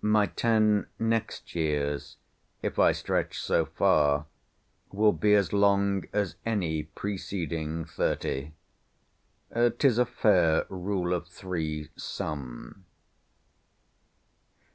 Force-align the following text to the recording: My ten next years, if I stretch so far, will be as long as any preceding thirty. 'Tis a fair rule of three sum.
My 0.00 0.24
ten 0.24 0.86
next 0.98 1.54
years, 1.54 2.16
if 2.62 2.78
I 2.78 2.92
stretch 2.92 3.38
so 3.38 3.66
far, 3.66 4.24
will 4.92 5.12
be 5.12 5.34
as 5.34 5.52
long 5.52 6.04
as 6.10 6.36
any 6.46 6.84
preceding 6.84 7.84
thirty. 7.84 8.54
'Tis 9.54 9.98
a 9.98 10.06
fair 10.06 10.64
rule 10.70 11.12
of 11.12 11.28
three 11.28 11.90
sum. 11.96 12.86